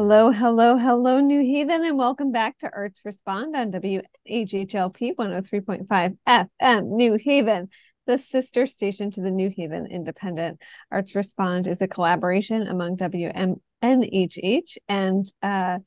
[0.00, 6.86] Hello, hello, hello, New Haven, and welcome back to Arts Respond on WHHLP 103.5 FM,
[6.86, 7.68] New Haven,
[8.06, 10.60] the sister station to the New Haven Independent.
[10.92, 15.78] Arts Respond is a collaboration among WMNHH and uh,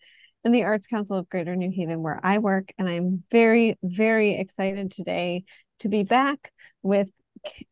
[0.43, 2.73] and the Arts Council of Greater New Haven, where I work.
[2.77, 5.45] And I'm very, very excited today
[5.79, 6.51] to be back
[6.83, 7.09] with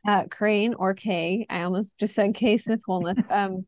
[0.08, 1.45] uh, Corinne or Kay.
[1.49, 3.19] I almost just said Kay Smith Holness.
[3.30, 3.66] Um,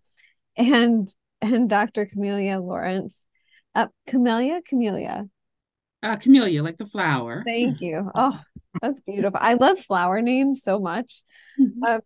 [0.57, 2.05] and and Dr.
[2.05, 3.25] Camelia Lawrence.
[3.73, 5.25] Uh, Camelia, Camelia.
[6.03, 7.43] Uh, Camelia, like the flower.
[7.45, 8.09] Thank you.
[8.15, 8.39] Oh,
[8.81, 9.39] that's beautiful.
[9.41, 11.23] I love flower names so much.
[11.59, 11.83] Mm-hmm.
[11.85, 11.99] Uh,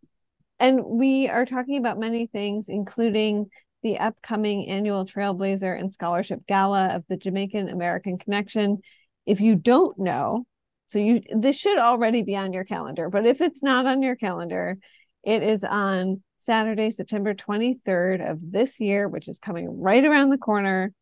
[0.59, 3.49] and we are talking about many things, including
[3.83, 8.79] the upcoming annual Trailblazer and Scholarship Gala of the Jamaican American Connection.
[9.27, 10.45] If you don't know,
[10.87, 14.15] so you this should already be on your calendar, but if it's not on your
[14.15, 14.77] calendar,
[15.23, 20.37] it is on Saturday, September 23rd of this year, which is coming right around the
[20.37, 20.93] corner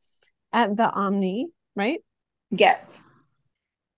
[0.51, 1.99] at the Omni, right?
[2.51, 3.03] Yes.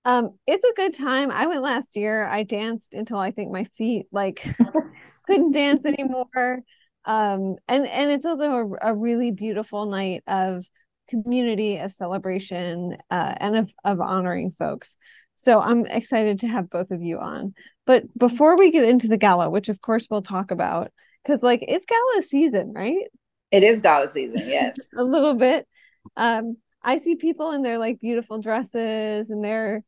[0.06, 1.32] Um, it's a good time.
[1.32, 2.26] I went last year.
[2.26, 4.46] I danced until I think my feet like
[5.28, 6.62] couldn't dance anymore.
[7.06, 8.52] Um, and and it's also
[8.82, 10.66] a, a really beautiful night of
[11.10, 14.98] community, of celebration, uh, and of of honoring folks.
[15.36, 17.54] So I'm excited to have both of you on.
[17.86, 20.92] But before we get into the gala, which of course we'll talk about,
[21.26, 23.08] because like it's gala season, right?
[23.52, 24.78] It is gala season, yes.
[24.98, 25.68] a little bit.
[26.16, 29.84] Um, I see people in their like beautiful dresses and their,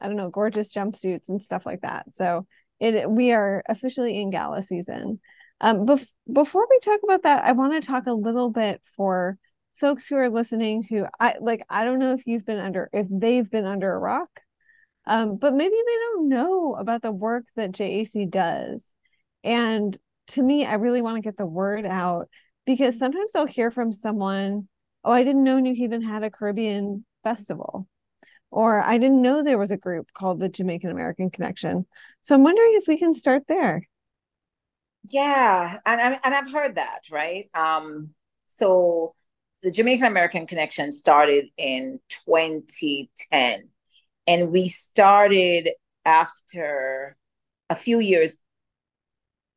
[0.00, 2.06] I don't know, gorgeous jumpsuits and stuff like that.
[2.14, 2.46] So
[2.80, 5.20] it we are officially in gala season.
[5.60, 9.38] Um, bef- before we talk about that, I want to talk a little bit for
[9.74, 13.06] folks who are listening who I like I don't know if you've been under if
[13.10, 14.40] they've been under a rock.
[15.06, 18.84] Um, but maybe they don't know about the work that JAC does.
[19.42, 19.96] And
[20.28, 22.28] to me, I really want to get the word out
[22.66, 24.68] because sometimes I'll hear from someone,
[25.04, 27.86] oh, I didn't know New Haven had a Caribbean festival.
[28.50, 31.86] Or I didn't know there was a group called the Jamaican American Connection.
[32.22, 33.82] So I'm wondering if we can start there.
[35.06, 37.50] Yeah, and and I've heard that, right?
[37.52, 38.14] Um,
[38.46, 39.14] so
[39.62, 43.68] the Jamaican American Connection started in 2010,
[44.26, 45.70] and we started
[46.04, 47.16] after
[47.68, 48.38] a few years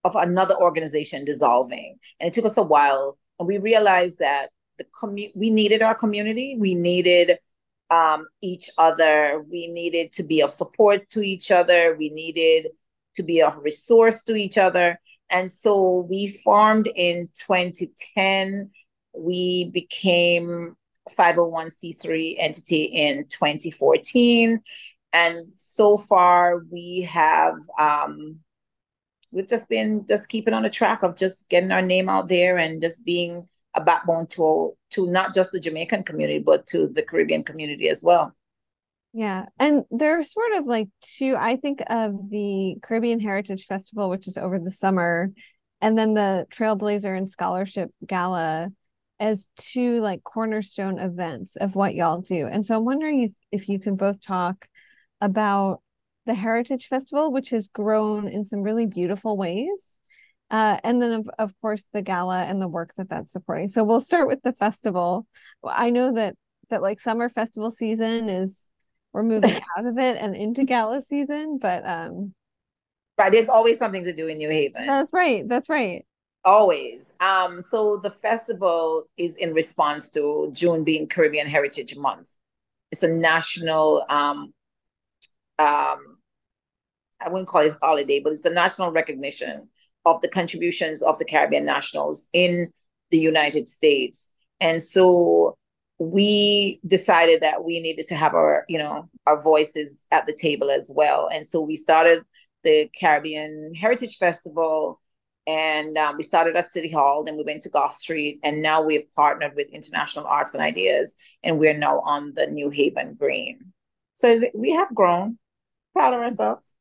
[0.08, 1.98] of another organization dissolving.
[2.20, 3.18] And it took us a while.
[3.40, 6.56] And we realized that the commu- we needed our community.
[6.58, 7.38] We needed
[7.90, 9.44] um, each other.
[9.52, 11.96] We needed to be of support to each other.
[11.98, 12.70] We needed
[13.16, 15.00] to be of resource to each other.
[15.30, 18.72] And so we formed in 2010.
[19.14, 20.76] We became
[21.10, 24.62] 501c3 entity in 2014.
[25.14, 28.40] And so far, we have um,
[29.32, 32.58] we've just been just keeping on the track of just getting our name out there
[32.58, 37.04] and just being a backbone to to not just the Jamaican community but to the
[37.04, 38.34] Caribbean community as well.
[39.14, 41.36] Yeah, and there's sort of like two.
[41.38, 45.32] I think of the Caribbean Heritage Festival, which is over the summer,
[45.82, 48.70] and then the Trailblazer and Scholarship Gala
[49.20, 52.48] as two like cornerstone events of what y'all do.
[52.48, 54.68] And so I'm wondering if if you can both talk
[55.22, 55.82] about
[56.28, 60.00] the Heritage Festival, which has grown in some really beautiful ways.
[60.52, 63.68] Uh, and then, of, of course, the gala and the work that that's supporting.
[63.70, 65.26] So we'll start with the festival.
[65.66, 66.36] I know that
[66.70, 68.68] that like summer festival season is
[69.14, 72.34] we're moving out of it and into gala season, but um,
[73.18, 74.86] right, there's always something to do in New Haven.
[74.86, 75.48] That's right.
[75.48, 76.06] That's right.
[76.46, 77.14] Always.
[77.20, 82.30] Um, so the festival is in response to June being Caribbean Heritage Month.
[82.92, 84.54] It's a national um,
[85.60, 86.17] um,
[87.22, 89.70] I wouldn't call it holiday, but it's a national recognition
[90.06, 92.72] of the contributions of the Caribbean nationals in
[93.12, 94.32] the United States.
[94.60, 95.58] And so
[96.00, 100.70] we decided that we needed to have our, you know, our voices at the table
[100.70, 101.30] as well.
[101.32, 102.24] And so we started
[102.64, 105.00] the Caribbean Heritage Festival
[105.48, 108.82] and um, we started at City Hall, then we went to Goffe Street, and now
[108.82, 113.72] we've partnered with International Arts and Ideas, and we're now on the New Haven Green.
[114.16, 115.40] So we have grown,
[115.94, 116.76] proud of ourselves.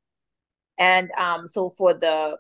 [0.79, 2.39] And um, so for the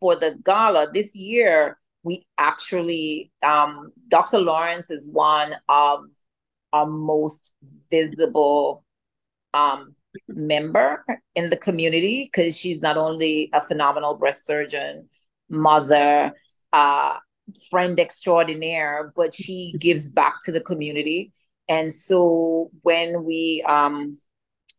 [0.00, 4.40] for the gala this year, we actually um, Dr.
[4.40, 6.00] Lawrence is one of
[6.72, 7.52] our most
[7.90, 8.84] visible
[9.54, 9.94] um,
[10.28, 11.04] member
[11.34, 15.08] in the community because she's not only a phenomenal breast surgeon,
[15.48, 16.32] mother,
[16.72, 17.16] uh,
[17.70, 21.32] friend extraordinaire, but she gives back to the community.
[21.68, 24.18] And so when we um,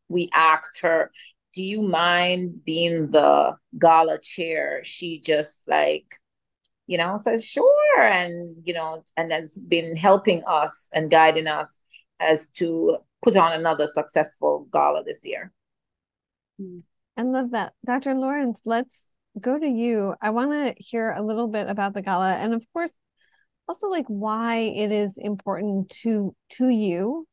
[0.08, 1.12] we asked her
[1.56, 4.82] do you mind being the gala chair?
[4.84, 6.20] She just like
[6.88, 8.02] you know, says, sure.
[8.02, 11.82] And, you know, and has been helping us and guiding us
[12.20, 15.52] as to put on another successful gala this year.
[16.60, 16.80] Hmm.
[17.18, 17.74] I love that.
[17.86, 18.14] Dr.
[18.14, 19.10] Lawrence, let's
[19.40, 20.16] go to you.
[20.22, 22.92] I want to hear a little bit about the gala and of course
[23.68, 27.28] also like why it is important to to you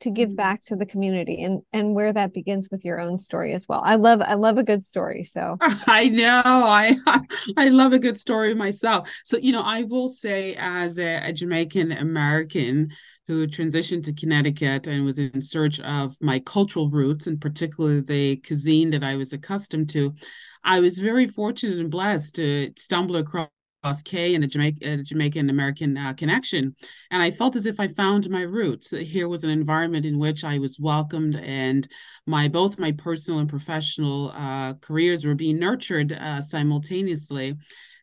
[0.00, 0.36] to give mm-hmm.
[0.36, 3.80] back to the community and and where that begins with your own story as well.
[3.84, 5.24] I love I love a good story.
[5.24, 6.96] So I know I
[7.56, 9.08] I love a good story myself.
[9.24, 12.90] So you know I will say as a, a Jamaican American
[13.26, 18.36] who transitioned to Connecticut and was in search of my cultural roots and particularly the
[18.36, 20.14] cuisine that I was accustomed to,
[20.62, 23.48] I was very fortunate and blessed to stumble across
[23.86, 26.74] And the Jamaican, uh, Jamaican American uh, connection.
[27.10, 28.90] And I felt as if I found my roots.
[28.90, 31.86] Here was an environment in which I was welcomed, and
[32.26, 37.56] my both my personal and professional uh, careers were being nurtured uh, simultaneously.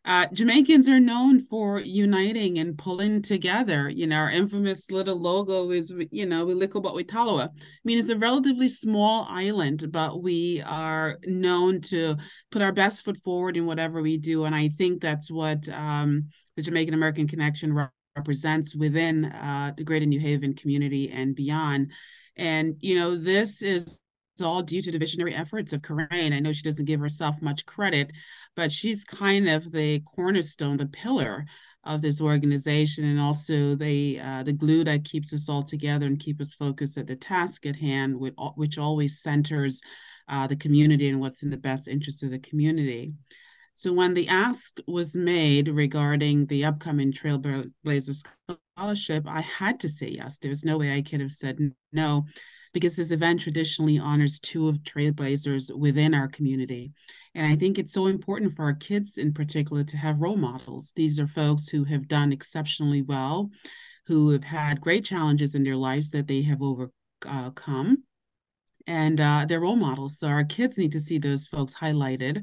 [0.06, 3.88] Uh, Jamaicans are known for uniting and pulling together.
[3.88, 7.48] You know, our infamous little logo is, you know, we likkle but tallawah.
[7.48, 12.16] I mean, it's a relatively small island, but we are known to
[12.50, 14.44] put our best foot forward in whatever we do.
[14.44, 17.74] And I think that's what um, the Jamaican American Connection
[18.14, 21.92] represents within uh, the Greater New Haven community and beyond.
[22.36, 23.98] And, you know, this is
[24.42, 26.32] all due to the visionary efforts of Corinne.
[26.32, 28.12] I know she doesn't give herself much credit,
[28.56, 31.44] but she's kind of the cornerstone, the pillar
[31.84, 36.18] of this organization, and also the uh, the glue that keeps us all together and
[36.18, 39.80] keep us focused at the task at hand, which, which always centers
[40.28, 43.12] uh, the community and what's in the best interest of the community.
[43.76, 48.24] So when the ask was made regarding the upcoming Trailblazer
[48.76, 50.38] Scholarship, I had to say yes.
[50.38, 51.58] There was no way I could have said
[51.92, 52.26] no
[52.74, 56.92] because this event traditionally honors two of trailblazers within our community.
[57.34, 60.92] And I think it's so important for our kids in particular to have role models.
[60.94, 63.50] These are folks who have done exceptionally well,
[64.06, 68.02] who have had great challenges in their lives that they have overcome.
[68.86, 70.18] And uh, they're role models.
[70.18, 72.42] So our kids need to see those folks highlighted.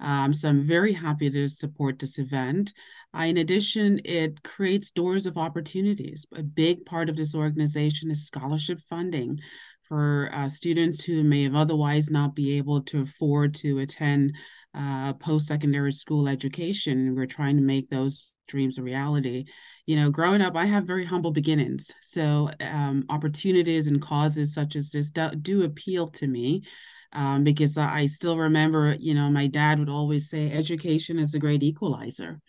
[0.00, 2.72] Um, so I'm very happy to support this event.
[3.16, 6.26] Uh, in addition, it creates doors of opportunities.
[6.36, 9.40] A big part of this organization is scholarship funding
[9.82, 14.34] for uh, students who may have otherwise not be able to afford to attend
[14.74, 17.14] uh, post-secondary school education.
[17.14, 19.44] We're trying to make those dreams a reality.
[19.86, 21.90] You know, growing up, I have very humble beginnings.
[22.02, 26.64] So um, opportunities and causes such as this do, do appeal to me
[27.12, 31.38] um, because I still remember, you know, my dad would always say education is a
[31.38, 32.40] great equalizer.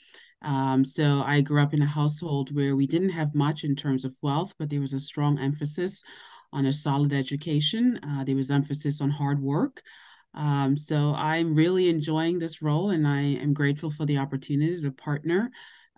[0.41, 4.05] Um, so I grew up in a household where we didn't have much in terms
[4.05, 6.03] of wealth, but there was a strong emphasis
[6.53, 7.99] on a solid education.
[8.03, 9.81] Uh, there was emphasis on hard work.
[10.33, 14.91] Um, so I'm really enjoying this role, and I am grateful for the opportunity to
[14.91, 15.51] partner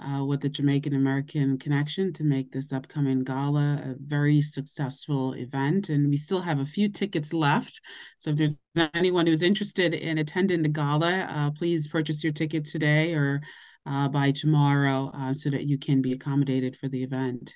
[0.04, 5.90] uh, with the Jamaican American Connection to make this upcoming gala a very successful event.
[5.90, 7.82] And we still have a few tickets left.
[8.18, 8.58] So if there's
[8.94, 13.42] anyone who's interested in attending the gala, uh, please purchase your ticket today or
[13.86, 17.56] uh, by tomorrow uh, so that you can be accommodated for the event.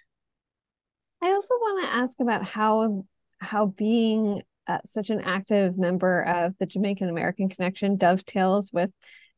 [1.22, 3.06] I also want to ask about how
[3.40, 8.92] how being uh, such an active member of the Jamaican American Connection dovetails with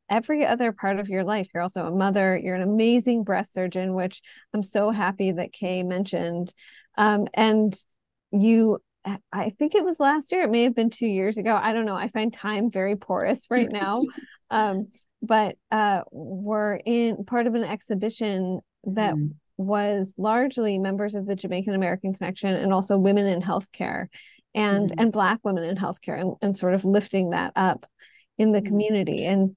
[0.09, 1.47] every other part of your life.
[1.53, 2.37] You're also a mother.
[2.37, 4.21] You're an amazing breast surgeon, which
[4.53, 6.53] I'm so happy that Kay mentioned.
[6.97, 7.75] Um, and
[8.31, 8.79] you,
[9.31, 10.43] I think it was last year.
[10.43, 11.55] It may have been two years ago.
[11.55, 11.95] I don't know.
[11.95, 14.03] I find time very porous right now.
[14.49, 14.87] um,
[15.21, 19.33] but uh, we're in part of an exhibition that mm.
[19.57, 24.07] was largely members of the Jamaican American Connection and also women in healthcare
[24.53, 24.95] and mm.
[24.97, 27.85] and Black women in healthcare and, and sort of lifting that up
[28.37, 28.65] in the mm.
[28.65, 29.25] community.
[29.25, 29.55] And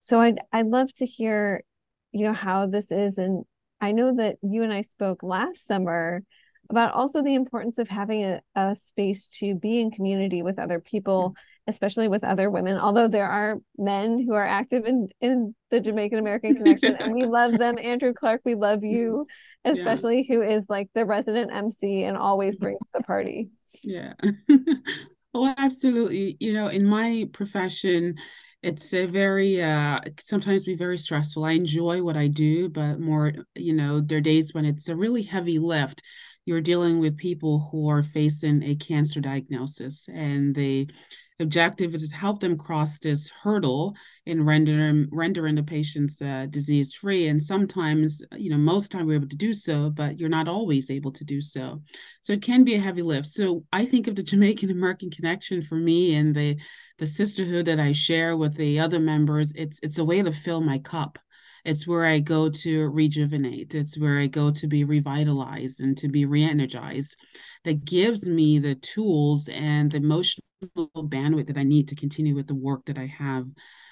[0.00, 1.62] so I'd I'd love to hear,
[2.12, 3.18] you know, how this is.
[3.18, 3.44] And
[3.80, 6.22] I know that you and I spoke last summer
[6.68, 10.78] about also the importance of having a, a space to be in community with other
[10.78, 11.34] people
[11.70, 16.18] especially with other women although there are men who are active in in the jamaican
[16.18, 17.76] american connection and we love them.
[17.82, 19.26] Andrew clark we love you
[19.64, 20.34] especially yeah.
[20.34, 23.50] who is like the resident mc and always brings the party.
[23.82, 24.14] Yeah.
[25.32, 26.36] Oh absolutely.
[26.40, 28.16] You know in my profession
[28.62, 31.44] it's a very uh sometimes be very stressful.
[31.44, 34.96] I enjoy what i do but more you know there are days when it's a
[34.96, 36.02] really heavy lift.
[36.46, 40.90] You're dealing with people who are facing a cancer diagnosis and the
[41.40, 46.94] objective is to help them cross this hurdle in rendering rendering the patients uh, disease
[46.94, 50.48] free and sometimes you know most time we're able to do so but you're not
[50.48, 51.80] always able to do so
[52.22, 55.62] so it can be a heavy lift so i think of the jamaican american connection
[55.62, 56.56] for me and the
[56.98, 60.60] the sisterhood that i share with the other members it's it's a way to fill
[60.60, 61.18] my cup
[61.64, 63.74] It's where I go to rejuvenate.
[63.74, 67.16] It's where I go to be revitalized and to be re-energized.
[67.64, 72.46] That gives me the tools and the emotional bandwidth that I need to continue with
[72.46, 73.46] the work that I have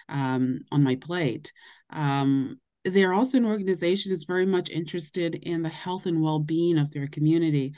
[0.08, 1.52] um, on my plate.
[1.90, 6.90] Um, they're also an organization that's very much interested in the health and well-being of
[6.90, 7.74] their community.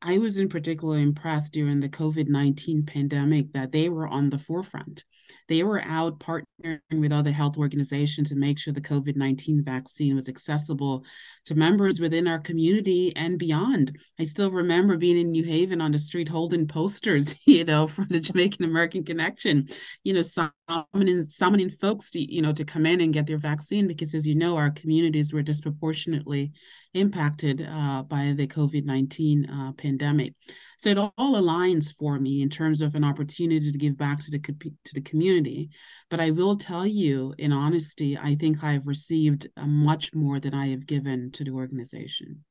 [0.00, 4.38] I was in particular impressed during the COVID 19 pandemic that they were on the
[4.38, 5.04] forefront.
[5.48, 6.44] They were out partnering
[6.92, 11.04] with other health organizations to make sure the COVID 19 vaccine was accessible
[11.46, 13.98] to members within our community and beyond.
[14.18, 18.04] I still remember being in New Haven on the street holding posters, you know, for
[18.04, 19.66] the Jamaican American Connection,
[20.04, 23.86] you know, summoning, summoning folks to, you know, to come in and get their vaccine
[23.86, 26.52] because, as you know, our communities were disproportionately
[26.94, 30.34] impacted uh, by the COVID 19 uh, pandemic.
[30.78, 34.30] So it all aligns for me in terms of an opportunity to give back to
[34.30, 35.70] the, to the community.
[36.10, 40.38] But I will tell you, in honesty, I think I have received uh, much more
[40.38, 42.44] than I have given to the organization.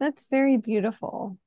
[0.00, 1.38] That's very beautiful.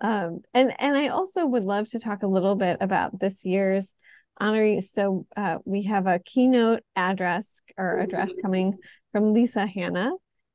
[0.00, 3.94] Um, and and I also would love to talk a little bit about this year's
[4.40, 4.82] honoree.
[4.82, 8.76] So uh, we have a keynote address or address coming
[9.12, 10.10] from Lisa Hanna.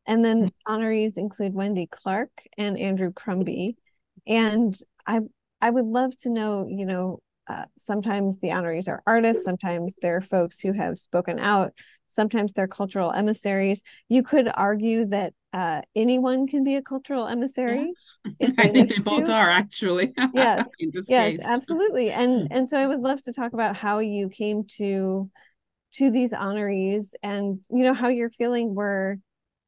[0.05, 0.73] And then mm-hmm.
[0.73, 3.77] honorees include Wendy Clark and Andrew Crumby.
[4.25, 5.19] And I
[5.61, 7.19] I would love to know, you know,
[7.49, 11.73] uh, sometimes the honorees are artists, sometimes they're folks who have spoken out,
[12.07, 13.83] sometimes they're cultural emissaries.
[14.09, 17.93] You could argue that uh, anyone can be a cultural emissary.
[18.39, 18.49] Yeah.
[18.57, 19.33] I think they both to.
[19.33, 20.13] are actually.
[20.33, 20.63] Yeah,
[21.07, 22.11] yes, absolutely.
[22.11, 25.29] And and so I would love to talk about how you came to
[25.93, 29.17] to these honorees and you know how you're feeling we're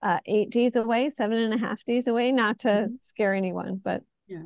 [0.02, 2.94] uh, eight days away seven and a half days away not to mm-hmm.
[3.02, 4.44] scare anyone but yeah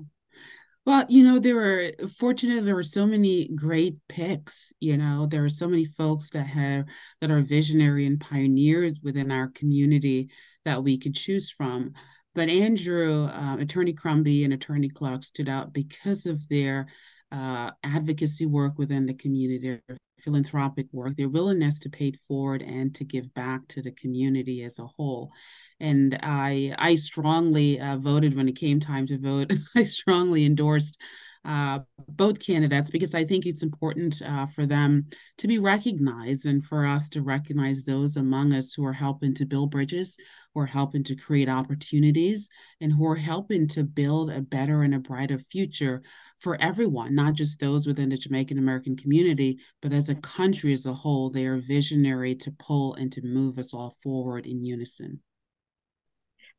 [0.86, 5.44] well you know there were fortunately there were so many great picks you know there
[5.44, 6.86] are so many folks that have
[7.22, 10.30] that are visionary and pioneers within our community
[10.66, 11.94] that we could choose from.
[12.36, 16.88] But andrew uh, attorney crumby and attorney clark stood out because of their
[17.34, 22.62] uh, advocacy work within the community, their philanthropic work, their willingness to pay it forward
[22.62, 25.32] and to give back to the community as a whole.
[25.80, 29.52] And I, I strongly uh, voted when it came time to vote.
[29.76, 31.02] I strongly endorsed
[31.46, 35.08] uh, both candidates because I think it's important uh, for them
[35.40, 39.46] to be recognized and for us to recognize those among us who are helping to
[39.46, 40.16] build bridges,
[40.54, 42.48] who are helping to create opportunities,
[42.80, 46.02] and who are helping to build a better and a brighter future
[46.44, 50.86] for everyone, not just those within the Jamaican American community, but as a country as
[50.86, 51.30] a whole.
[51.30, 55.22] They are visionary to pull and to move us all forward in unison.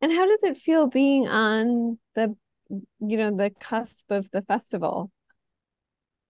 [0.01, 2.35] And how does it feel being on the
[2.71, 5.11] you know the cusp of the festival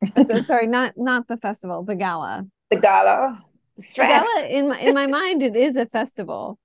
[0.27, 3.41] so sorry not not the festival the gala the gala
[3.79, 6.59] stress the gala, in my in my mind it is a festival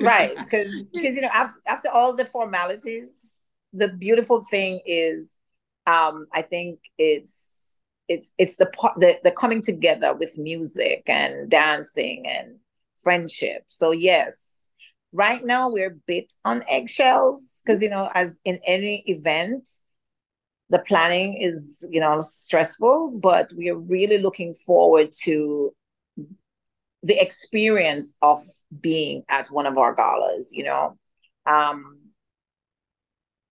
[0.00, 3.44] right because because you know after, after all the formalities
[3.74, 5.38] the beautiful thing is
[5.86, 12.26] um i think it's it's it's the the, the coming together with music and dancing
[12.26, 12.56] and
[13.02, 13.62] friendship.
[13.66, 14.70] So yes
[15.12, 19.68] right now we're bit on eggshells because you know as in any event
[20.68, 25.70] the planning is you know stressful but we are really looking forward to
[27.02, 28.38] the experience of
[28.80, 30.96] being at one of our galas you know?
[31.46, 31.99] Um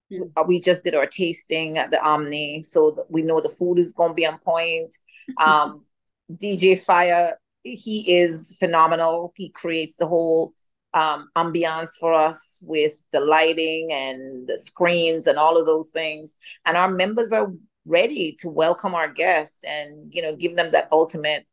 [0.10, 0.42] yeah.
[0.48, 4.12] we just did our tasting at the omni so we know the food is going
[4.12, 4.96] to be on point
[5.38, 5.86] um
[6.32, 10.54] dj fire he is phenomenal he creates the whole
[10.94, 16.38] um, ambiance for us with the lighting and the screens and all of those things.
[16.66, 17.52] And our members are
[17.86, 21.46] ready to welcome our guests and you know give them that ultimate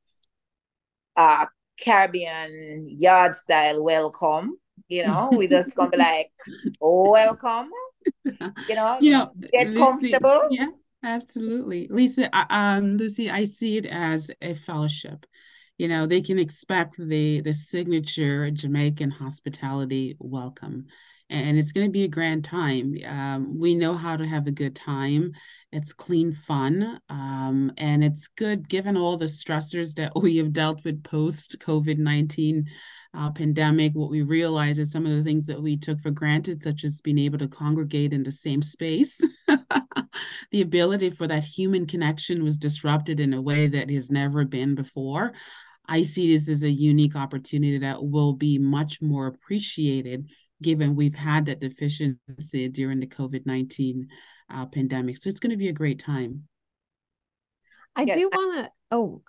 [1.17, 1.47] uh,
[1.81, 4.59] Caribbean yard style welcome.
[4.89, 6.31] You know, we just gonna be like,
[6.81, 7.71] oh, welcome.
[8.69, 10.49] You know, you know, get Lucy, comfortable.
[10.51, 10.69] Yeah,
[11.03, 12.29] absolutely, Lisa.
[12.51, 15.27] Um, Lucy, I see it as a fellowship
[15.79, 20.87] you know they can expect the the signature jamaican hospitality welcome
[21.29, 24.53] and it's going to be a grand time um, we know how to have a
[24.53, 25.33] good time
[25.73, 30.83] it's clean fun um, and it's good given all the stressors that we have dealt
[30.85, 32.67] with post covid-19
[33.15, 36.63] uh, pandemic what we realize is some of the things that we took for granted
[36.63, 39.21] such as being able to congregate in the same space
[40.51, 44.75] the ability for that human connection was disrupted in a way that has never been
[44.75, 45.33] before
[45.89, 50.31] I see this as a unique opportunity that will be much more appreciated
[50.63, 54.09] given we've had that deficiency during the COVID 19
[54.53, 55.19] uh, pandemic.
[55.19, 56.45] So it's going to be a great time.
[57.95, 58.17] I yes.
[58.17, 59.23] do want to, oh,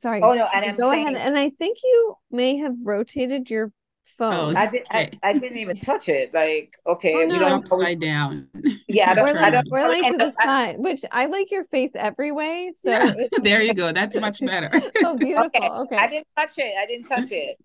[0.00, 0.22] sorry.
[0.22, 1.26] Oh no, and I'm go saying, ahead.
[1.26, 3.72] And I think you may have rotated your
[4.18, 4.54] phone.
[4.56, 6.34] I, did, I, I didn't even touch it.
[6.34, 7.64] Like, okay, Oh, we don't.
[7.64, 8.48] upside down.
[8.88, 9.24] Yeah, I don't.
[9.32, 9.68] we're I like, don't.
[9.70, 12.72] we're like to the I- side, which I like your face every way.
[12.82, 13.92] So Yeah, there you go.
[13.92, 14.70] That's much better.
[15.00, 15.48] so beautiful.
[15.64, 15.96] Okay.
[15.96, 16.74] I didn't touch it.
[16.78, 17.56] I didn't touch it.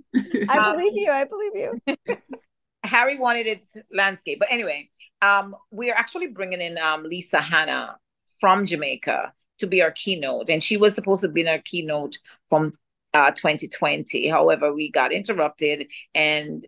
[0.50, 1.12] I um, believe you.
[1.12, 2.17] I believe you.
[2.83, 4.38] Harry wanted it landscape.
[4.39, 4.89] But anyway,
[5.21, 7.97] um, we're actually bringing in um, Lisa Hanna
[8.39, 10.50] from Jamaica to be our keynote.
[10.50, 12.17] And she was supposed to be in our keynote
[12.50, 12.74] from
[13.13, 14.27] uh, 2020.
[14.27, 16.65] However, we got interrupted and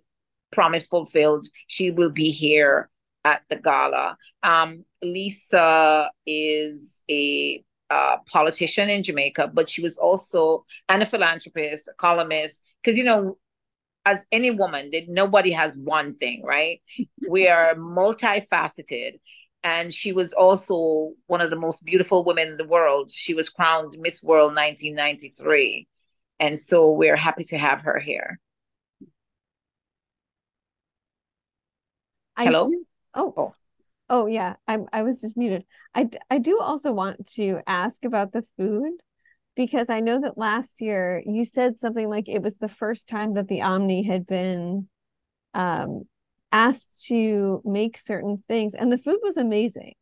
[0.51, 1.48] promise fulfilled.
[1.67, 2.89] She will be here
[3.25, 4.17] at the gala.
[4.44, 11.89] Um, Lisa is a uh, politician in Jamaica, but she was also and a philanthropist,
[11.89, 12.63] a columnist.
[12.82, 13.38] Because you know,
[14.06, 16.82] as any woman, nobody has one thing, right?
[17.29, 19.20] we are multifaceted.
[19.68, 23.12] And she was also one of the most beautiful women in the world.
[23.12, 25.86] She was crowned Miss World 1993.
[26.40, 28.40] And so we're happy to have her here.
[32.38, 32.70] I Hello?
[32.70, 33.54] do- oh, Oh.
[34.10, 34.56] oh yeah.
[34.70, 35.66] I I was just muted.
[35.94, 38.94] I do also want to ask about the food
[39.58, 43.34] because I know that last year you said something like it was the first time
[43.34, 44.88] that the Omni had been
[45.54, 46.04] um
[46.51, 49.94] asked to make certain things and the food was amazing.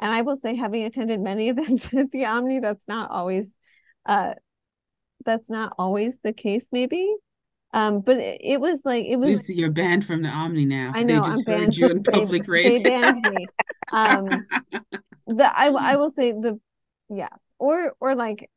[0.00, 3.46] And I will say having attended many events at the Omni that's not always
[4.06, 4.34] uh
[5.24, 7.14] that's not always the case maybe.
[7.74, 10.92] Um but it, it was like it was Lucy, you're banned from the Omni now.
[10.94, 11.76] I They know, just I'm banned.
[11.76, 12.82] you in public they radio.
[12.82, 13.46] banned me.
[13.92, 14.46] Um,
[15.26, 16.58] the I I will say the
[17.10, 18.50] yeah, or or like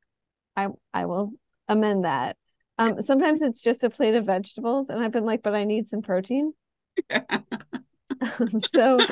[0.56, 1.34] I I will
[1.68, 2.38] amend that.
[2.78, 5.88] Um, sometimes it's just a plate of vegetables, and I've been like, but I need
[5.90, 6.54] some protein.
[8.74, 9.06] so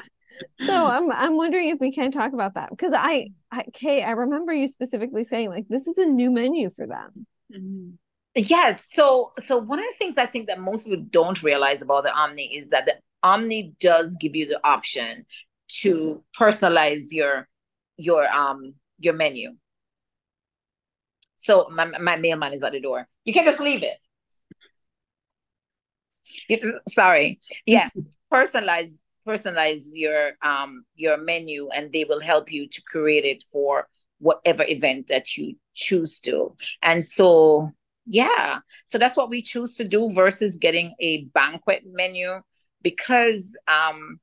[0.65, 4.11] so I'm I'm wondering if we can talk about that because I, I Kay, I
[4.11, 7.25] remember you specifically saying like this is a new menu for them.
[7.53, 7.93] Mhm.
[8.35, 8.89] Yes.
[8.93, 12.13] So so one of the things I think that most people don't realize about the
[12.13, 15.25] Omni is that the Omni does give you the option
[15.81, 17.47] to personalize your
[17.97, 19.55] your um your menu.
[21.37, 23.07] So my my mailman is at the door.
[23.25, 23.97] You can't just leave it.
[26.89, 27.39] Sorry.
[27.65, 27.89] Yeah.
[28.33, 33.87] Personalize personalize your um your menu and they will help you to create it for
[34.19, 36.55] whatever event that you choose to.
[36.81, 37.71] And so
[38.11, 38.59] yeah.
[38.87, 42.41] So that's what we choose to do versus getting a banquet menu
[42.81, 44.19] because um,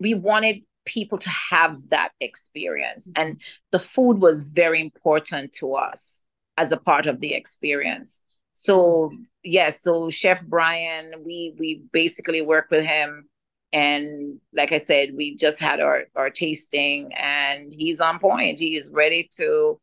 [0.00, 3.10] we wanted people to have that experience.
[3.14, 6.22] And the food was very important to us
[6.56, 8.22] as a part of the experience.
[8.58, 9.12] So
[9.44, 13.28] yes, so Chef Brian, we we basically work with him.
[13.70, 18.58] And like I said, we just had our, our tasting and he's on point.
[18.58, 19.78] He is ready to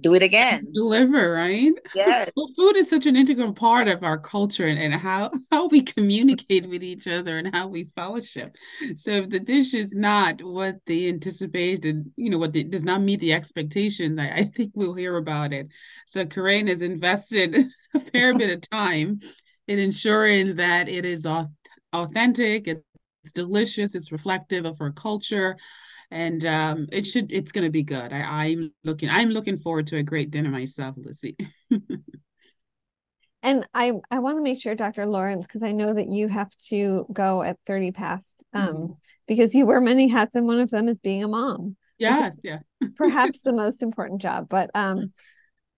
[0.00, 0.60] do it again.
[0.72, 1.72] Deliver, right?
[1.94, 2.30] Yes.
[2.36, 5.82] Well, food is such an integral part of our culture and, and how, how we
[5.82, 8.56] communicate with each other and how we fellowship.
[8.96, 13.02] So if the dish is not what they anticipated, you know, what they, does not
[13.02, 15.68] meet the expectations, I, I think we'll hear about it.
[16.06, 17.56] So Corinne has invested
[17.94, 19.20] a fair bit of time
[19.68, 21.52] in ensuring that it is auth-
[21.92, 25.56] authentic, it's delicious, it's reflective of our culture
[26.14, 29.88] and um it should it's going to be good I, i'm looking i'm looking forward
[29.88, 31.36] to a great dinner myself lucy
[33.42, 35.04] And I I want to make sure, Dr.
[35.04, 38.96] Lawrence, because I know that you have to go at 30 past, um, Mhm.
[39.28, 42.64] because you wear many hats, and one of them is being a mom, yes yes
[42.96, 44.48] perhaps the most important job.
[44.48, 45.12] But um,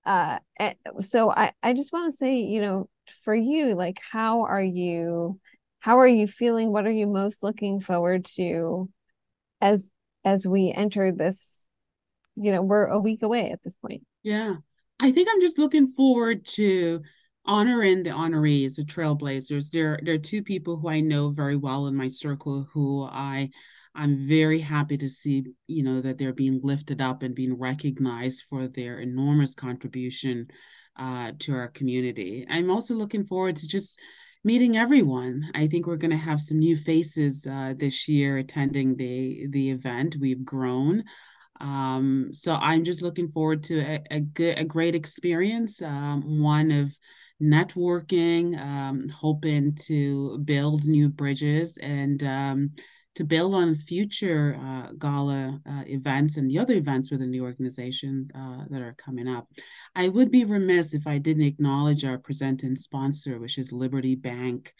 [0.05, 2.89] uh, eh, so I I just want to say, you know,
[3.25, 5.41] for you, like, how are you,
[5.81, 6.71] how are you feeling?
[6.71, 8.89] What are you most looking forward to,
[9.61, 9.91] as
[10.27, 11.67] as we enter this?
[12.35, 14.03] You know, we're a week away at this point.
[14.23, 14.57] yeah
[15.01, 17.01] i think i'm just looking forward to
[17.47, 21.87] honoring the honorees the trailblazers there there are two people who i know very well
[21.87, 23.49] in my circle who i
[23.95, 28.45] i'm very happy to see you know that they're being lifted up and being recognized
[28.51, 30.47] for their enormous contribution
[30.99, 34.01] uh, to our community i'm also looking forward to just
[34.47, 35.51] meeting everyone.
[35.57, 39.71] I think we're going to have some new faces uh, this year attending the the
[39.71, 40.17] event.
[40.21, 41.03] We've grown,
[41.61, 45.83] um, so I'm just looking forward to a, a good, a great experience.
[45.83, 46.97] Um, one of
[47.43, 52.71] networking, um, hoping to build new bridges and um,
[53.17, 58.31] to build on future uh, gala uh, events and the other events within the organization
[58.35, 59.49] uh, that are coming up.
[59.95, 64.75] I would be remiss if I didn't acknowledge our presenting sponsor, which is Liberty Bank,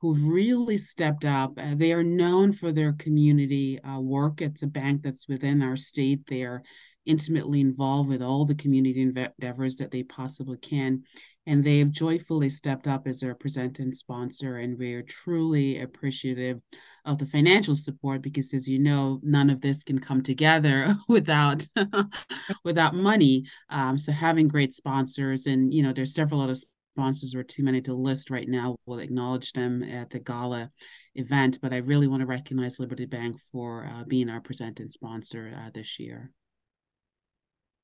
[0.00, 1.52] who've really stepped up.
[1.58, 4.40] Uh, they are known for their community uh, work.
[4.40, 6.26] It's a bank that's within our state.
[6.26, 6.62] They're
[7.04, 11.02] intimately involved with all the community endeavors that they possibly can.
[11.46, 14.58] And they have joyfully stepped up as our presenter and sponsor.
[14.58, 16.62] And we are truly appreciative
[17.04, 21.66] of the financial support because, as you know, none of this can come together without
[22.64, 23.44] without money.
[23.70, 26.54] Um, so having great sponsors, and you know, there's several other
[26.94, 28.76] sponsors or too many to list right now.
[28.86, 30.70] We'll acknowledge them at the gala
[31.14, 35.52] event, but I really want to recognize Liberty Bank for uh, being our presenting sponsor
[35.56, 36.30] uh, this year.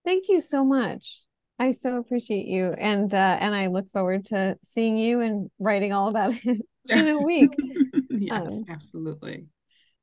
[0.04, 1.22] Thank you so much.
[1.58, 5.92] I so appreciate you, and uh, and I look forward to seeing you and writing
[5.92, 7.50] all about it in a week.
[8.10, 9.46] yes, um, absolutely.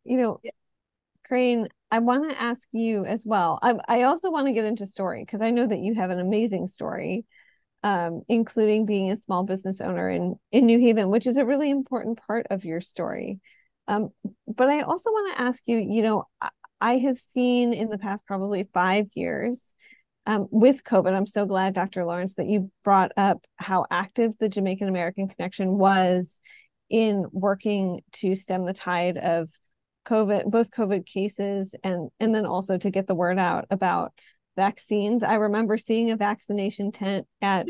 [0.04, 0.42] You know,
[1.28, 3.60] Corinne, I want to ask you as well.
[3.62, 6.20] I I also want to get into story because I know that you have an
[6.20, 7.26] amazing story
[7.86, 11.70] um, including being a small business owner in in New Haven, which is a really
[11.70, 13.40] important part of your story.
[13.88, 14.10] Um,
[14.48, 16.50] but I also want to ask you, you know, I,
[16.82, 19.72] I have seen in the past probably five years
[20.26, 21.14] um, with COVID.
[21.14, 22.04] I'm so glad, Dr.
[22.04, 26.42] Lawrence, that you brought up how active the Jamaican American Connection was
[26.90, 29.50] in working to stem the tide of
[30.08, 34.14] COVID, both COVID cases and and then also to get the word out about
[34.56, 35.24] vaccines.
[35.24, 37.68] I remember seeing a vaccination tent at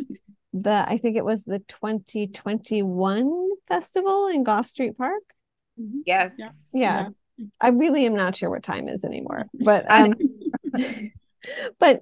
[0.53, 5.23] the, I think it was the 2021 festival in Goffe Street Park.
[5.79, 5.99] Mm-hmm.
[6.05, 6.35] Yes.
[6.37, 6.49] Yeah.
[6.73, 7.09] yeah.
[7.59, 10.13] I really am not sure what time is anymore, but um
[11.79, 12.01] but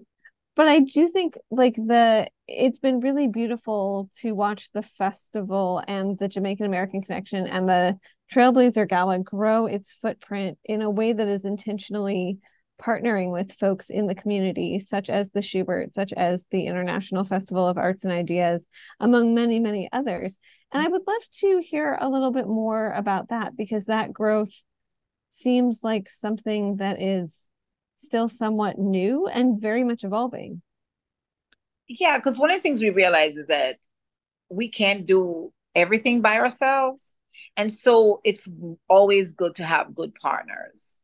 [0.55, 6.17] but I do think like the it's been really beautiful to watch the festival and
[6.17, 7.97] the Jamaican American Connection and the
[8.31, 12.39] Trailblazer Gala grow its footprint in a way that is intentionally
[12.81, 17.67] partnering with folks in the community, such as the Shubert, such as the International Festival
[17.67, 18.67] of Arts and Ideas,
[18.99, 20.37] among many, many others.
[20.71, 24.51] And I would love to hear a little bit more about that because that growth
[25.29, 27.47] seems like something that is
[28.03, 30.61] still somewhat new and very much evolving.
[31.87, 33.77] Yeah, because one of the things we realize is that
[34.49, 37.15] we can't do everything by ourselves.
[37.57, 38.51] And so it's
[38.89, 41.03] always good to have good partners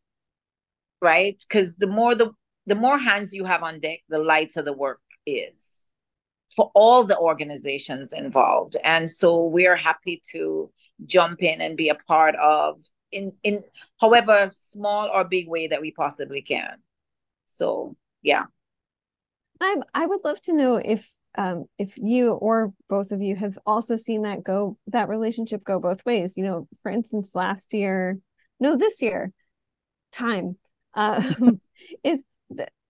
[1.01, 1.41] right?
[1.47, 2.31] Because the more the
[2.65, 5.85] the more hands you have on deck, the lighter the work is
[6.55, 8.75] for all the organizations involved.
[8.83, 10.71] And so we are happy to
[11.05, 12.81] jump in and be a part of
[13.11, 13.63] in in
[13.99, 16.77] however small or big way that we possibly can.
[17.49, 18.43] So yeah.
[19.59, 23.57] I'm I would love to know if um, if you or both of you have
[23.65, 26.35] also seen that go that relationship go both ways.
[26.37, 28.17] You know, for instance, last year,
[28.59, 29.31] no, this year,
[30.11, 30.57] time
[30.93, 31.59] um,
[32.03, 32.23] is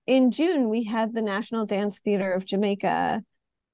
[0.05, 3.23] in June we had the National Dance Theater of Jamaica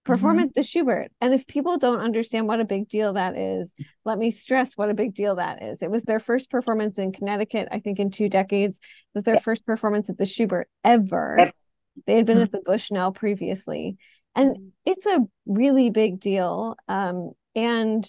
[0.05, 0.45] perform mm-hmm.
[0.45, 1.07] at the Shubert.
[1.19, 3.73] And if people don't understand what a big deal that is,
[4.05, 5.81] let me stress what a big deal that is.
[5.81, 8.77] It was their first performance in Connecticut, I think in two decades.
[8.77, 11.51] It was their first performance at the Shubert ever.
[12.05, 12.43] They had been mm-hmm.
[12.43, 13.97] at the Bushnell previously.
[14.35, 16.75] And it's a really big deal.
[16.87, 18.07] Um, and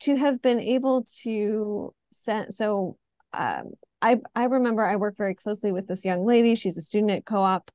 [0.00, 2.96] to have been able to send so
[3.32, 6.54] um, I I remember I worked very closely with this young lady.
[6.54, 7.70] She's a student at co-op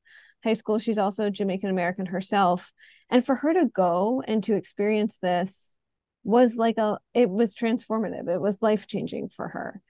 [0.45, 0.79] high school.
[0.79, 2.71] She's also Jamaican American herself.
[3.09, 5.77] And for her to go and to experience this
[6.23, 8.29] was like a it was transformative.
[8.29, 9.81] It was life-changing for her.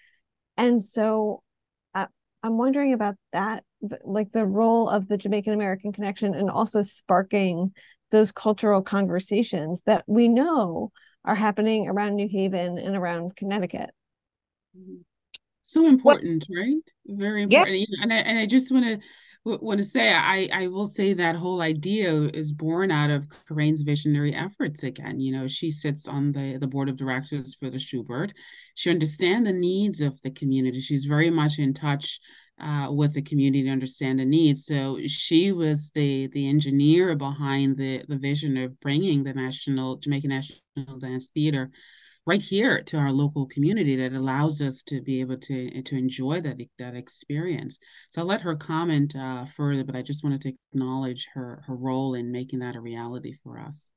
[0.58, 1.44] And so
[1.94, 2.08] I,
[2.42, 3.64] I'm wondering about that
[4.04, 7.74] like the role of the Jamaican American connection and also sparking
[8.10, 10.92] those cultural conversations that we know
[11.24, 13.92] are happening around New Haven and around Connecticut.
[14.76, 15.02] Mm-hmm
[15.66, 16.60] so important what?
[16.60, 16.76] right
[17.08, 17.86] very important yeah.
[18.04, 19.00] and I, and I just want to
[19.46, 23.84] want to say I I will say that whole idea is born out of Corinne's
[23.84, 25.20] visionary efforts again.
[25.20, 28.32] You know, she sits on the the board of directors for the Shubert.
[28.74, 30.80] She understands the needs of the community.
[30.80, 32.20] She's very much in touch
[32.60, 34.66] uh, with the community to understand the needs.
[34.66, 40.30] So she was the the engineer behind the the vision of bringing the national Jamaican
[40.30, 41.70] National Dance Theater
[42.26, 46.42] right here to our local community that allows us to be able to to enjoy
[46.42, 47.78] that that experience.
[48.12, 51.76] So I'll let her comment uh, further, but I just wanted to acknowledge her her
[51.76, 53.90] role in making that a reality for us.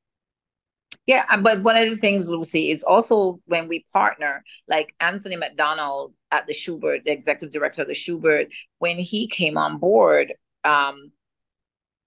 [1.07, 6.15] Yeah, but one of the things, Lucy, is also when we partner, like Anthony McDonald
[6.31, 10.33] at the Shubert, the executive director of the Shubert, when he came on board,
[10.65, 11.13] um,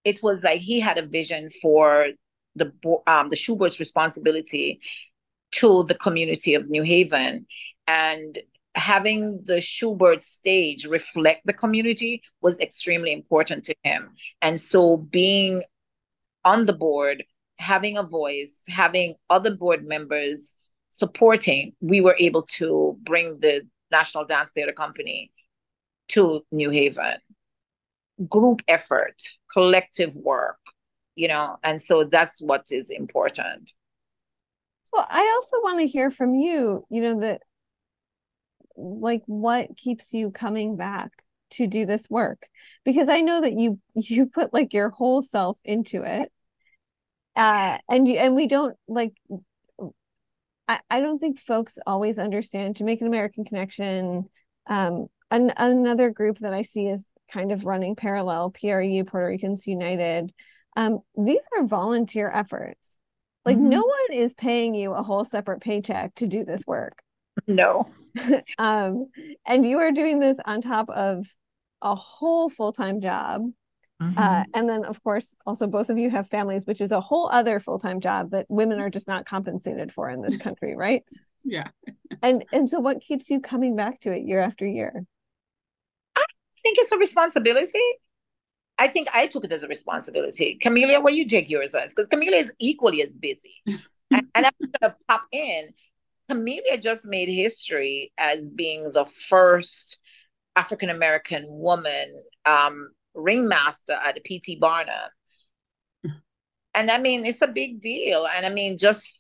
[0.04, 2.08] it was like he had a vision for
[2.56, 2.72] the
[3.08, 4.82] um, the Shubert's responsibility
[5.52, 7.46] to the community of New Haven.
[7.88, 8.40] And
[8.76, 14.12] having the Shubert stage reflect the community was extremely important to him.
[14.42, 15.64] And so being
[16.46, 17.24] on the board,
[17.60, 20.56] having a voice, having other board members
[20.90, 25.32] supporting, we were able to bring the National Dance Theater Company
[26.10, 27.18] to New Haven.
[28.30, 29.16] group effort,
[29.52, 30.60] collective work,
[31.16, 33.72] you know, and so that's what is important.
[34.94, 37.42] So I also want to hear from you, you know, that
[38.78, 41.12] like what keeps you coming back
[41.52, 42.48] to do this work?
[42.84, 46.32] Because I know that you you put like your whole self into it.
[47.36, 49.14] Uh and you and we don't like
[50.68, 54.30] I, I don't think folks always understand Jamaican American Connection.
[54.68, 59.66] Um an, another group that I see is kind of running parallel, PRU, Puerto Ricans
[59.66, 60.34] United.
[60.76, 63.00] Um, these are volunteer efforts.
[63.46, 63.70] Like mm-hmm.
[63.70, 67.02] no one is paying you a whole separate paycheck to do this work.
[67.48, 67.90] No.
[68.58, 69.10] um,
[69.46, 71.28] and you are doing this on top of
[71.82, 73.44] a whole full-time job.
[74.02, 74.18] Mm-hmm.
[74.18, 77.30] Uh, and then of course also both of you have families, which is a whole
[77.32, 81.04] other full-time job that women are just not compensated for in this country, right?
[81.44, 81.68] yeah.
[82.22, 85.06] and and so what keeps you coming back to it year after year?
[86.16, 86.24] I
[86.62, 87.80] think it's a responsibility.
[88.82, 90.58] I think I took it as a responsibility.
[90.60, 91.94] Camelia, what you take yours as?
[91.94, 93.54] Because Camelia is equally as busy.
[93.68, 95.70] and, and I'm gonna pop in.
[96.28, 100.00] Camelia just made history as being the first
[100.56, 105.10] African American woman um, ringmaster at PT Barnum.
[106.74, 108.26] And I mean, it's a big deal.
[108.34, 109.14] And I mean, just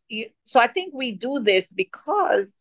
[0.45, 2.56] so I think we do this because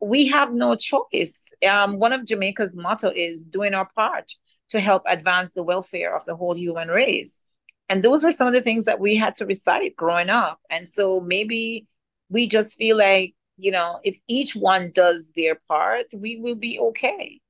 [0.00, 1.52] we have no choice.
[1.68, 4.32] Um, one of Jamaica's motto is doing our part
[4.70, 7.42] to help advance the welfare of the whole human race.
[7.88, 10.60] And those were some of the things that we had to recite growing up.
[10.70, 11.86] And so maybe
[12.28, 16.78] we just feel like, you know, if each one does their part, we will be
[16.78, 17.40] okay.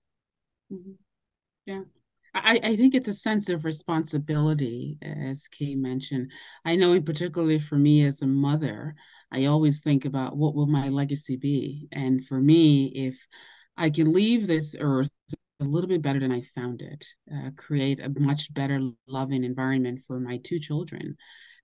[0.73, 0.93] Mm-hmm.
[1.67, 1.83] Yeah.
[2.33, 6.31] I, I think it's a sense of responsibility, as Kay mentioned.
[6.65, 8.95] I know, in particularly for me as a mother,
[9.33, 11.89] I always think about what will my legacy be.
[11.93, 13.27] And for me, if
[13.77, 15.11] I can leave this earth
[15.61, 20.01] a little bit better than I found it, uh, create a much better, loving environment
[20.07, 21.17] for my two children,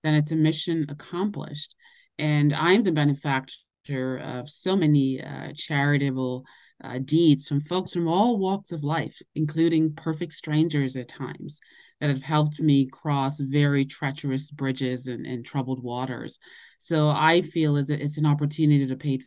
[0.03, 1.75] then it's a mission accomplished.
[2.19, 6.45] And I'm the benefactor of so many uh, charitable
[6.83, 11.59] uh, deeds from folks from all walks of life, including perfect strangers at times,
[11.99, 16.37] that have helped me cross very treacherous bridges and, and troubled waters.
[16.77, 19.19] So I feel that it's an opportunity to pay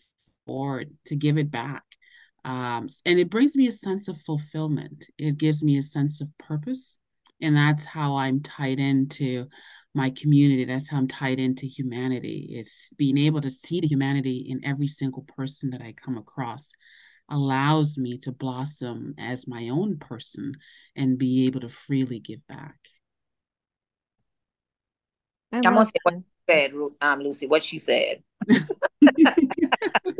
[0.46, 1.82] forward, to give it back
[2.44, 5.06] um, and it brings me a sense of fulfillment.
[5.18, 6.98] It gives me a sense of purpose.
[7.42, 9.46] And that's how I'm tied into
[9.94, 10.64] my community.
[10.64, 12.54] That's how I'm tied into humanity.
[12.58, 16.72] Is being able to see the humanity in every single person that I come across
[17.30, 20.52] allows me to blossom as my own person
[20.96, 22.76] and be able to freely give back.
[25.52, 26.14] I Come on, say what
[26.48, 28.22] said, um, Lucy, what she said.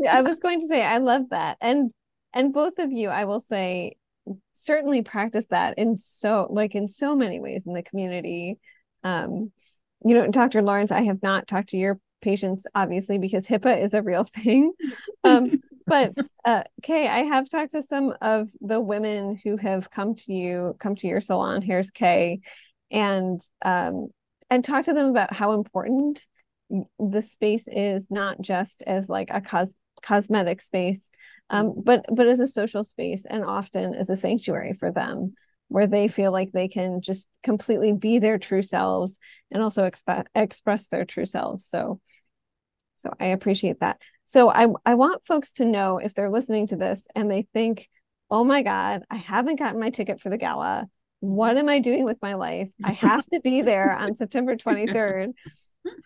[0.09, 1.57] I was going to say, I love that.
[1.61, 1.91] And
[2.33, 3.95] and both of you i will say
[4.53, 8.57] certainly practice that in so like in so many ways in the community.
[9.03, 9.51] Um
[10.03, 13.93] you know dr lawrence i have not talked to your patients obviously because hipaa is
[13.93, 14.71] a real thing.
[15.23, 16.13] Um but
[16.45, 20.75] uh kay i have talked to some of the women who have come to you
[20.79, 21.61] come to your salon.
[21.61, 22.39] Here's kay.
[22.89, 24.07] And um
[24.49, 26.25] and talk to them about how important
[26.99, 31.09] the space is not just as like a cos- cosmetic space
[31.51, 35.33] um, but but as a social space and often as a sanctuary for them
[35.67, 39.19] where they feel like they can just completely be their true selves
[39.51, 41.65] and also exp- express their true selves.
[41.65, 41.99] So
[42.97, 43.99] so i appreciate that.
[44.25, 47.89] So i i want folks to know if they're listening to this and they think
[48.29, 50.87] oh my god i haven't gotten my ticket for the gala.
[51.19, 52.69] What am i doing with my life?
[52.81, 55.33] I have to be there on september 23rd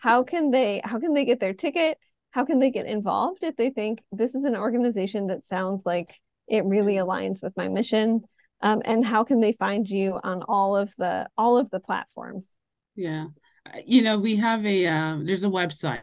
[0.00, 1.98] how can they how can they get their ticket
[2.30, 6.20] how can they get involved if they think this is an organization that sounds like
[6.48, 7.08] it really mm-hmm.
[7.08, 8.22] aligns with my mission
[8.62, 12.46] um, and how can they find you on all of the all of the platforms
[12.94, 13.26] yeah
[13.84, 16.02] you know we have a uh, there's a website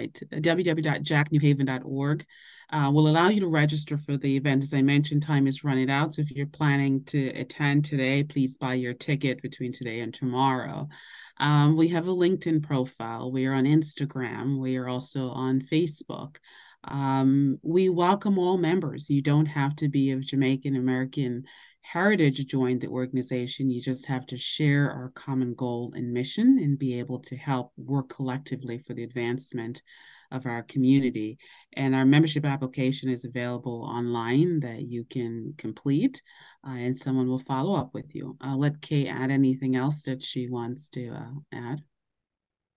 [0.00, 2.26] www.jacnewhaven.org
[2.70, 4.62] uh, will allow you to register for the event.
[4.62, 6.14] As I mentioned, time is running out.
[6.14, 10.88] So if you're planning to attend today, please buy your ticket between today and tomorrow.
[11.38, 13.32] Um, we have a LinkedIn profile.
[13.32, 14.58] We are on Instagram.
[14.60, 16.36] We are also on Facebook.
[16.84, 19.08] Um, we welcome all members.
[19.10, 21.44] You don't have to be of Jamaican American
[21.84, 23.70] heritage to join the organization.
[23.70, 27.72] You just have to share our common goal and mission and be able to help
[27.76, 29.82] work collectively for the advancement
[30.30, 31.38] of our community.
[31.74, 36.22] And our membership application is available online that you can complete,
[36.66, 38.36] uh, and someone will follow up with you.
[38.40, 41.82] I'll let Kay add anything else that she wants to uh, add.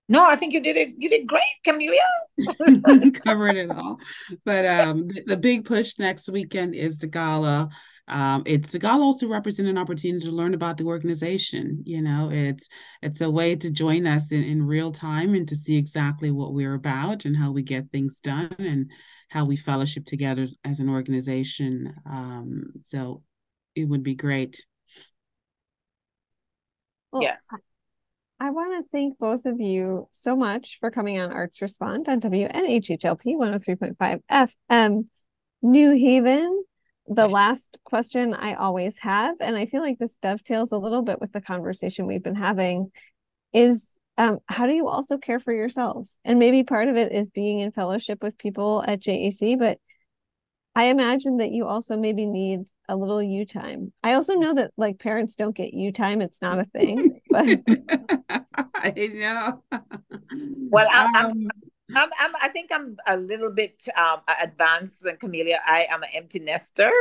[0.10, 0.90] No, I think you did it.
[0.98, 2.00] You did great, Camelia.
[3.26, 4.00] Covered it all.
[4.46, 7.70] But um, the big push next weekend is the gala.
[8.08, 11.84] Um, it's a gala also represent an opportunity to learn about the organization.
[11.86, 12.70] You know, it's
[13.02, 16.54] it's a way to join us in, in real time and to see exactly what
[16.54, 18.90] we're about and how we get things done and
[19.30, 21.94] how we fellowship together as an organization.
[22.10, 23.24] Um, so
[23.76, 24.66] it would be great.
[27.12, 27.40] Well, yes.
[28.40, 32.22] I want to thank both of you so much for coming on Arts Respond on
[32.22, 35.06] WNHHLP 103.5 FM
[35.64, 36.64] New Haven
[37.08, 41.20] the last question I always have, and I feel like this dovetails a little bit
[41.22, 42.92] with the conversation we've been having,
[43.54, 46.20] is um, how do you also care for yourselves?
[46.26, 49.80] And maybe part of it is being in fellowship with people at JAC, but
[50.76, 53.92] I imagine that you also maybe need a little you time.
[54.04, 57.20] I also know that like parents don't get you time; it's not a thing.
[57.30, 57.46] But
[58.76, 59.64] I know.
[60.70, 61.48] Well, I, um,
[61.96, 65.60] I'm, I'm, i think I'm a little bit um, advanced than Camelia.
[65.66, 66.92] I am an empty nester.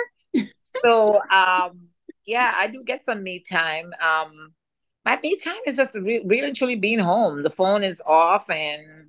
[0.82, 1.88] so, um,
[2.24, 3.92] yeah, I do get some me time.
[4.00, 4.54] Um,
[5.04, 7.42] my me time is just re- really truly being home.
[7.42, 9.08] The phone is off and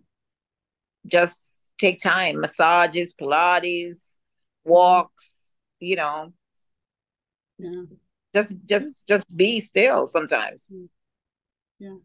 [1.05, 2.41] just take time.
[2.41, 4.19] Massages, Pilates,
[4.63, 6.33] walks, you know.
[7.57, 7.83] Yeah.
[8.33, 10.69] Just just just be still sometimes.
[11.79, 11.97] Yeah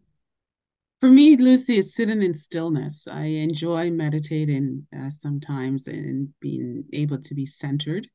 [1.02, 3.08] for me, Lucy, is sitting in stillness.
[3.08, 8.06] I enjoy meditating uh, sometimes and being able to be centered.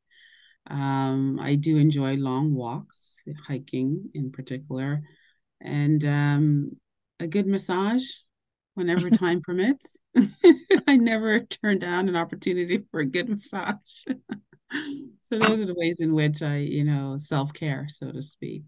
[0.70, 5.02] Um, I do enjoy long walks, hiking in particular,
[5.60, 6.78] and um,
[7.20, 8.06] a good massage
[8.76, 9.98] whenever time permits.
[10.88, 13.76] I never turn down an opportunity for a good massage.
[15.24, 18.64] so those are the ways in which I, you know, self care, so to speak.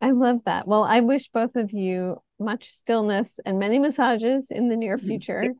[0.00, 0.68] I love that.
[0.68, 5.06] Well, I wish both of you much stillness and many massages in the near mm-hmm.
[5.06, 5.54] future.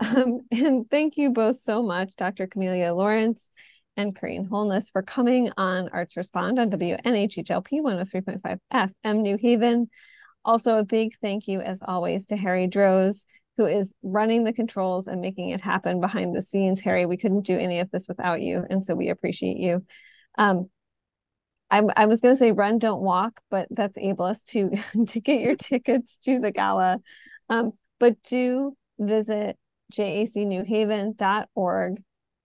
[0.00, 2.46] um, and thank you both so much, Dr.
[2.46, 3.50] Camelia Lawrence
[3.96, 9.88] and Corinne Holness, for coming on Arts Respond on WNHHLP 103.5 FM New Haven.
[10.44, 13.26] Also, a big thank you, as always, to Harry Droz,
[13.56, 16.80] who is running the controls and making it happen behind the scenes.
[16.80, 19.84] Harry, we couldn't do any of this without you, and so we appreciate you.
[20.38, 20.70] Um,
[21.70, 25.40] I, I was going to say run, don't walk, but that's ableist to to get
[25.40, 26.98] your tickets to the gala.
[27.48, 29.56] Um, but do visit
[29.92, 32.02] jacnewhaven.org.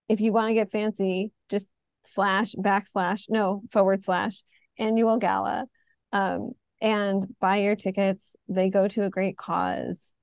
[0.10, 1.70] If you want to get fancy, just
[2.06, 4.44] slash backslash no forward slash
[4.78, 5.66] annual gala
[6.12, 8.36] um, and buy your tickets.
[8.48, 10.14] They go to a great cause.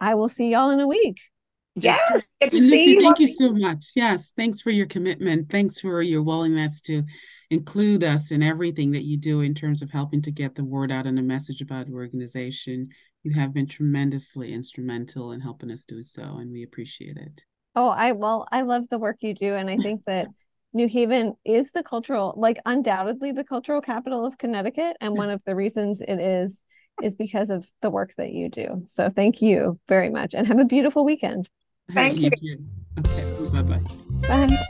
[0.00, 1.20] I will see y'all in a week.
[1.74, 2.22] Yes.
[2.52, 3.90] Lucy, thank you so much.
[3.94, 4.32] Yes.
[4.36, 5.50] Thanks for your commitment.
[5.50, 7.04] Thanks for your willingness to
[7.50, 10.92] include us in everything that you do in terms of helping to get the word
[10.92, 12.88] out and a message about your organization.
[13.24, 17.44] You have been tremendously instrumental in helping us do so, and we appreciate it.
[17.74, 20.28] Oh, I well, I love the work you do, and I think that
[20.72, 25.42] New Haven is the cultural, like undoubtedly the cultural capital of Connecticut, and one of
[25.44, 26.62] the reasons it is
[27.02, 28.82] is because of the work that you do.
[28.86, 31.48] So thank you very much, and have a beautiful weekend.
[31.92, 32.58] Thank, thank you.
[32.58, 32.64] you.
[32.98, 33.80] Okay, bye-bye.
[34.28, 34.66] Bye.